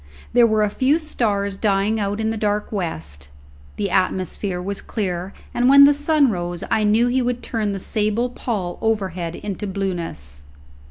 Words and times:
There 0.33 0.47
were 0.47 0.63
a 0.63 0.69
few 0.71 0.97
stars 0.97 1.55
dying 1.55 1.99
out 1.99 2.19
in 2.19 2.31
the 2.31 2.35
dark 2.35 2.71
west; 2.71 3.29
the 3.75 3.91
atmosphere 3.91 4.59
was 4.59 4.81
clear, 4.81 5.31
and 5.53 5.69
when 5.69 5.83
the 5.83 5.93
sun 5.93 6.31
rose 6.31 6.63
I 6.71 6.83
knew 6.83 7.05
he 7.05 7.21
would 7.21 7.43
turn 7.43 7.71
the 7.71 7.79
sable 7.79 8.31
pall 8.31 8.79
overhead 8.81 9.35
into 9.35 9.67
blueness. 9.67 10.41